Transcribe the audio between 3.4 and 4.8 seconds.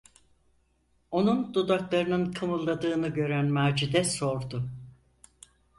Macide sordu: